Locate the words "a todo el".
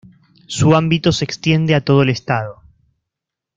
1.75-2.09